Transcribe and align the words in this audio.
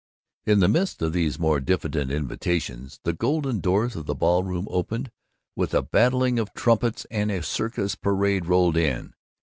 In 0.47 0.61
the 0.61 0.67
midst 0.67 1.03
of 1.03 1.13
these 1.13 1.37
more 1.37 1.59
diffident 1.59 2.09
invitations, 2.09 2.99
the 3.03 3.13
golden 3.13 3.59
doors 3.59 3.95
of 3.95 4.07
the 4.07 4.15
ballroom 4.15 4.67
opened 4.71 5.11
with 5.55 5.75
a 5.75 5.83
blatting 5.83 6.39
of 6.39 6.51
trumpets, 6.55 7.05
and 7.11 7.29
a 7.31 7.43
circus 7.43 7.93
parade 7.93 8.47
rolled 8.47 8.77
in. 8.77 9.13